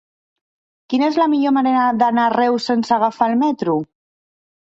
[0.93, 3.77] Quina és la millor manera d'anar a Reus sense agafar el metro?